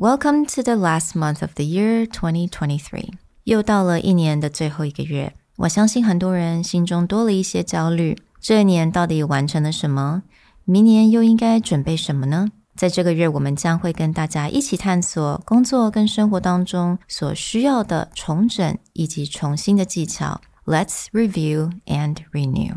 [0.00, 3.10] Welcome to the last month of the year 2023.
[3.44, 8.16] 又到了一年的最后一个月，我相信很多人心中多了一些焦虑。
[8.40, 10.22] 这一年到底完成了什么？
[10.64, 12.48] 明年又应该准备什么呢？
[12.74, 20.40] 在这个月，我们将会跟大家一起探索工作跟生活当中所需要的重整以及重新的技巧。
[20.64, 22.76] Let's review and renew.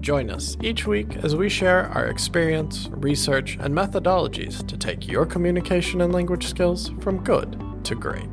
[0.00, 5.26] Join us each week as we share our experience, research, and methodologies to take your
[5.26, 8.28] communication and language skills from good to great.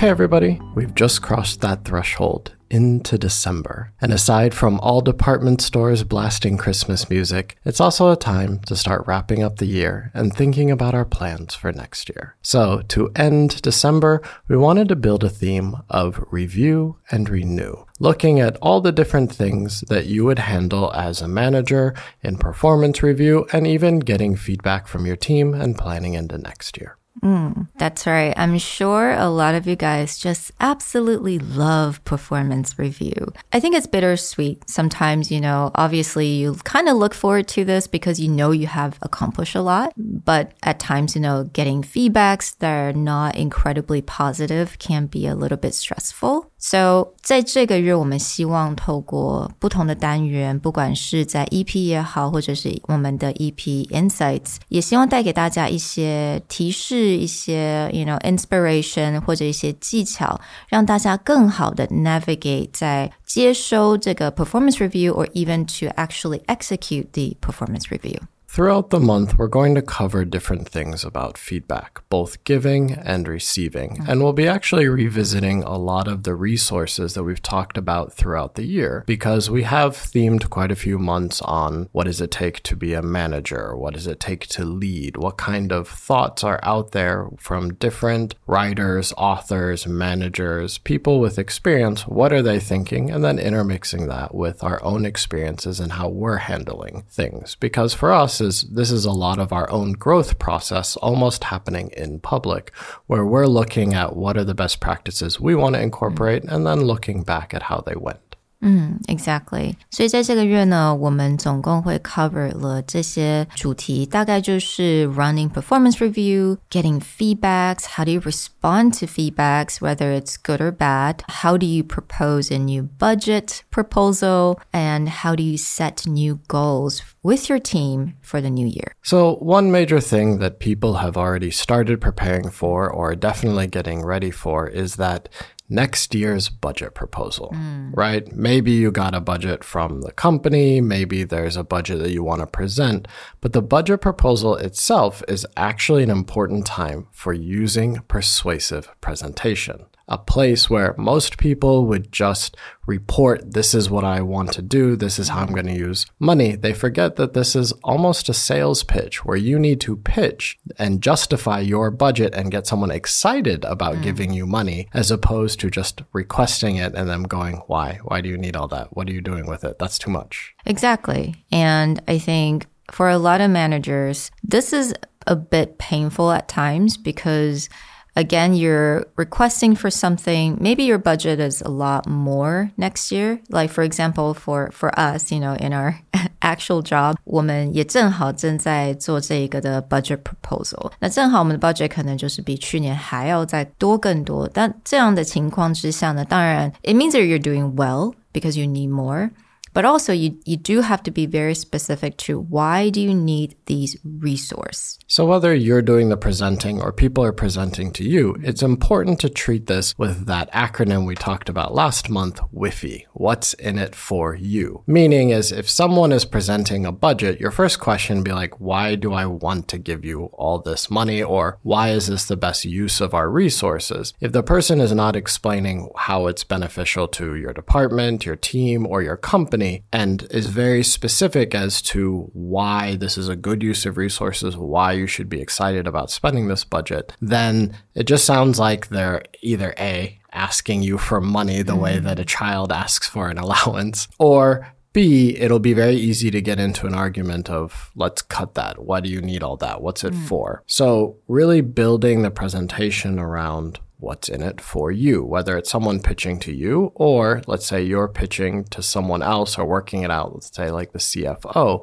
[0.00, 3.92] Hey everybody, we've just crossed that threshold into December.
[4.00, 9.06] And aside from all department stores blasting Christmas music, it's also a time to start
[9.06, 12.34] wrapping up the year and thinking about our plans for next year.
[12.40, 18.40] So, to end December, we wanted to build a theme of review and renew, looking
[18.40, 23.46] at all the different things that you would handle as a manager in performance review
[23.52, 26.96] and even getting feedback from your team and planning into next year.
[27.22, 28.32] Mm, that's right.
[28.36, 33.32] I'm sure a lot of you guys just absolutely love performance review.
[33.52, 34.68] I think it's bittersweet.
[34.68, 38.66] Sometimes, you know, obviously you kind of look forward to this because you know you
[38.66, 39.92] have accomplished a lot.
[39.96, 45.34] But at times, you know, getting feedbacks that are not incredibly positive can be a
[45.34, 46.49] little bit stressful.
[46.59, 65.93] So，在这个月，我们希望透过不同的单元，不管是在 EP 也好，或者是我们的 EP Insights，也希望带给大家一些提示、一些 you know inspiration 或者一些技巧，让大家更好的 navigate 在接收这个 performance review，or even to
[65.95, 68.19] actually execute the performance review。
[68.52, 73.90] Throughout the month, we're going to cover different things about feedback, both giving and receiving.
[73.90, 74.10] Mm-hmm.
[74.10, 78.56] And we'll be actually revisiting a lot of the resources that we've talked about throughout
[78.56, 82.60] the year because we have themed quite a few months on what does it take
[82.64, 83.76] to be a manager?
[83.76, 85.16] What does it take to lead?
[85.16, 92.04] What kind of thoughts are out there from different writers, authors, managers, people with experience?
[92.08, 93.12] What are they thinking?
[93.12, 97.54] And then intermixing that with our own experiences and how we're handling things.
[97.54, 101.90] Because for us, is this is a lot of our own growth process almost happening
[101.96, 102.74] in public
[103.06, 106.52] where we're looking at what are the best practices we want to incorporate mm.
[106.52, 108.29] and then looking back at how they went
[108.61, 109.75] 嗯，exactly。
[109.91, 120.35] 所以在这个月呢，我们总共会 cover 了这些主题，大概就是 running performance review, getting feedbacks, how do you respond to feedbacks, whether it's
[120.41, 125.57] good or bad, how do you propose a new budget proposal, and how do you
[125.57, 128.93] set new goals with your team for the new year.
[129.03, 134.31] So, one major thing that people have already started preparing for or definitely getting ready
[134.31, 135.29] for is that
[135.70, 137.90] next year's budget proposal, mm.
[137.96, 138.30] right?
[138.34, 142.40] Maybe you got a budget from the company, maybe there's a budget that you want
[142.40, 143.06] to present,
[143.40, 150.18] but the budget proposal itself is actually an important time for using persuasive presentation a
[150.18, 152.56] place where most people would just
[152.86, 156.04] report, this is what I want to do, this is how I'm going to use
[156.18, 156.56] money.
[156.56, 161.00] They forget that this is almost a sales pitch where you need to pitch and
[161.00, 164.02] justify your budget and get someone excited about mm.
[164.02, 168.00] giving you money as opposed to just requesting it and them going, why?
[168.02, 168.96] Why do you need all that?
[168.96, 169.78] What are you doing with it?
[169.78, 170.54] That's too much.
[170.66, 171.44] Exactly.
[171.52, 174.92] And I think for a lot of managers, this is
[175.28, 177.68] a bit painful at times because
[178.15, 183.39] again, you're requesting for something, maybe your budget is a lot more next year.
[183.49, 185.99] Like for example, for, for us, you know, in our
[186.41, 190.91] actual job, 我们也正好正在做这个的 budget proposal。
[190.99, 194.49] 那正好我们的 budget 可能就是比去年还要再多更多。
[194.53, 199.29] 但这样的情况之下呢，当然 it means that you're doing well because you need more.
[199.72, 203.56] But also you, you do have to be very specific to why do you need
[203.66, 204.98] these resources?
[205.06, 209.28] So whether you're doing the presenting or people are presenting to you, it's important to
[209.28, 213.06] treat this with that acronym we talked about last month, WIFI.
[213.12, 214.82] What's in it for you?
[214.86, 219.12] Meaning is if someone is presenting a budget, your first question be like, why do
[219.12, 221.22] I want to give you all this money?
[221.22, 224.14] Or why is this the best use of our resources?
[224.20, 229.02] If the person is not explaining how it's beneficial to your department, your team, or
[229.02, 229.59] your company,
[229.92, 234.92] and is very specific as to why this is a good use of resources, why
[234.92, 239.74] you should be excited about spending this budget, then it just sounds like they're either
[239.78, 241.80] A, asking you for money the mm.
[241.80, 246.40] way that a child asks for an allowance, or B, it'll be very easy to
[246.40, 248.82] get into an argument of, let's cut that.
[248.82, 249.82] Why do you need all that?
[249.82, 250.26] What's it mm.
[250.26, 250.64] for?
[250.66, 256.37] So, really building the presentation around what's in it for you, whether it's someone pitching
[256.39, 260.51] to you or let's say you're pitching to someone else or working it out, let's
[260.53, 261.81] say like the CFO,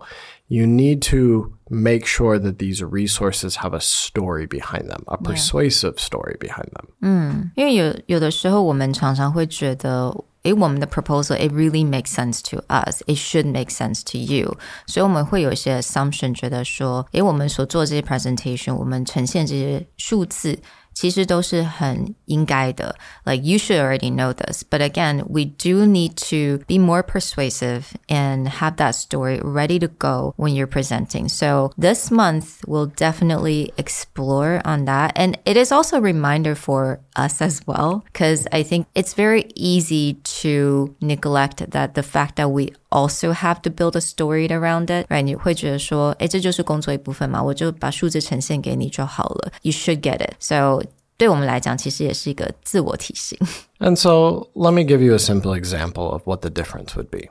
[0.48, 5.94] you need to make sure that these resources have a story behind them, a persuasive
[5.96, 6.04] yeah.
[6.04, 6.88] story behind them.
[7.00, 10.24] 嗯，因为有有的时候我们常常会觉得。
[10.42, 14.58] 诶，我们的 proposal it really makes sense to us, it should make sense to you，
[14.88, 20.58] 所以我们会有一些 assumption，觉得说，诶，我们所做这些 presentation，我们呈现这些数字
[20.96, 22.94] 其实都是很应该的。
[23.24, 28.46] Like you should already know this, but again, we do need to be more persuasive and
[28.46, 31.28] have that story ready to go when you're presenting.
[31.28, 37.00] So this month we'll definitely explore on that, and it is also a reminder for
[37.16, 42.50] us as well, because I think it's very easy to neglect that the fact that
[42.50, 45.22] we also have to build a story around it, right?
[45.22, 49.52] 你会觉得说，哎，这就是工作一部分嘛，我就把数字呈现给你就好了。
[49.62, 50.34] You should get it.
[50.38, 50.82] So
[51.16, 53.38] 对我们来讲，其实也是一个自我提醒。
[53.78, 57.28] And so let me give you a simple example of what the difference would be.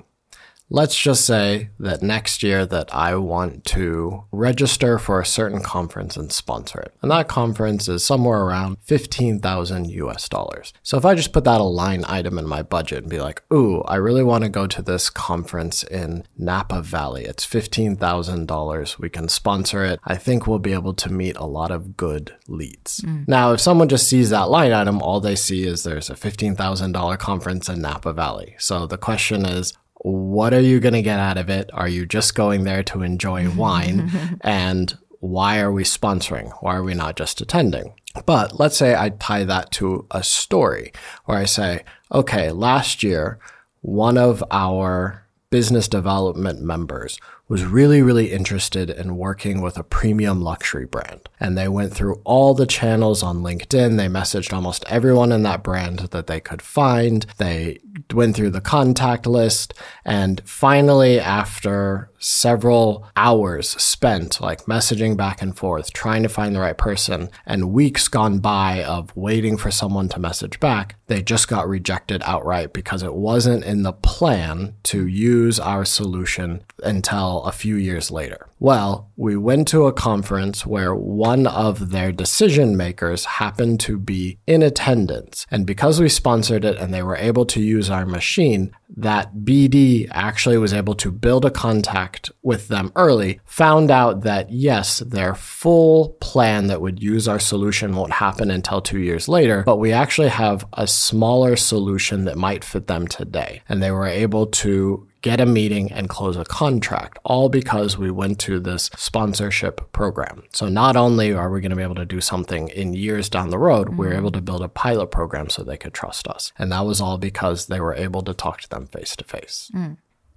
[0.68, 6.16] Let's just say that next year that I want to register for a certain conference
[6.16, 6.92] and sponsor it.
[7.02, 10.72] And that conference is somewhere around 15,000 US dollars.
[10.82, 13.42] So if I just put that a line item in my budget and be like,
[13.52, 17.24] ooh, I really want to go to this conference in Napa Valley.
[17.24, 18.98] It's $15,000.
[18.98, 20.00] We can sponsor it.
[20.04, 23.02] I think we'll be able to meet a lot of good leads.
[23.02, 23.28] Mm.
[23.28, 27.18] Now, if someone just sees that line item, all they see is there's a $15,000
[27.18, 28.56] conference in Napa Valley.
[28.58, 31.70] So the question is, what are you going to get out of it?
[31.72, 34.38] Are you just going there to enjoy wine?
[34.42, 36.52] and why are we sponsoring?
[36.60, 37.94] Why are we not just attending?
[38.24, 40.92] But let's say I tie that to a story
[41.24, 43.38] where I say, okay, last year,
[43.82, 47.18] one of our business development members
[47.48, 51.28] was really, really interested in working with a premium luxury brand.
[51.38, 53.96] And they went through all the channels on LinkedIn.
[53.96, 57.24] They messaged almost everyone in that brand that they could find.
[57.38, 57.78] They
[58.12, 59.74] went through the contact list.
[60.04, 66.60] And finally, after several hours spent like messaging back and forth, trying to find the
[66.60, 71.48] right person, and weeks gone by of waiting for someone to message back, they just
[71.48, 77.52] got rejected outright because it wasn't in the plan to use our solution until a
[77.52, 78.48] few years later.
[78.58, 84.38] Well, we went to a conference where one of their decision makers happened to be
[84.46, 85.46] in attendance.
[85.50, 90.08] And because we sponsored it and they were able to use our machine, that BD
[90.10, 95.34] actually was able to build a contact with them early, found out that yes, their
[95.34, 99.92] full plan that would use our solution won't happen until two years later, but we
[99.92, 103.62] actually have a smaller solution that might fit them today.
[103.68, 108.12] And they were able to get a meeting and close a contract, all because we
[108.12, 110.44] went to this sponsorship program.
[110.52, 113.50] So not only are we going to be able to do something in years down
[113.50, 113.96] the road, mm-hmm.
[113.96, 116.52] we are able to build a pilot program so they could trust us.
[116.60, 119.70] And that was all because they were able to talk to them face to face.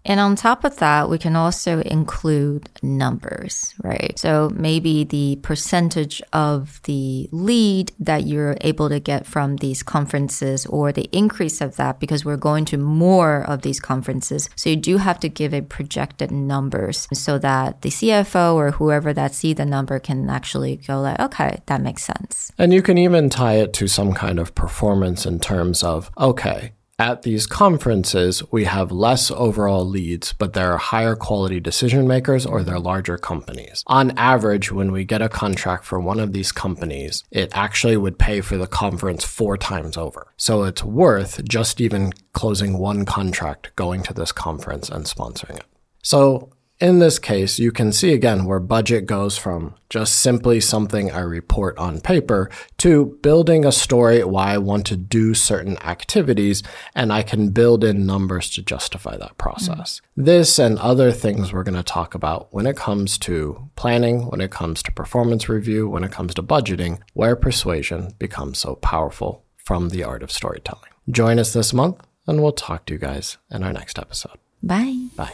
[0.05, 4.17] And on top of that, we can also include numbers, right?
[4.17, 10.65] So maybe the percentage of the lead that you're able to get from these conferences
[10.65, 14.49] or the increase of that because we're going to more of these conferences.
[14.55, 19.13] So you do have to give a projected numbers so that the CFO or whoever
[19.13, 22.51] that see the number can actually go like, okay, that makes sense.
[22.57, 26.71] And you can even tie it to some kind of performance in terms of, okay,
[26.99, 32.45] at these conferences, we have less overall leads, but there are higher quality decision makers
[32.45, 33.83] or they're larger companies.
[33.87, 38.19] On average, when we get a contract for one of these companies, it actually would
[38.19, 40.33] pay for the conference four times over.
[40.35, 45.65] So it's worth just even closing one contract, going to this conference and sponsoring it.
[46.03, 51.11] So In this case, you can see again where budget goes from just simply something
[51.11, 56.63] I report on paper to building a story why I want to do certain activities
[56.95, 59.99] and I can build in numbers to justify that process.
[60.17, 60.25] Mm.
[60.25, 64.39] This and other things we're going to talk about when it comes to planning, when
[64.39, 69.43] it comes to performance review, when it comes to budgeting, where persuasion becomes so powerful
[69.57, 70.91] from the art of storytelling.
[71.09, 74.37] Join us this month and we'll talk to you guys in our next episode.
[74.63, 75.07] Bye.
[75.17, 75.33] Bye.